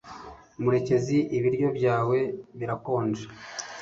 murekezi, 0.61 1.17
ibiryo 1.37 1.67
byawe 1.77 2.17
birakonja 2.57 3.23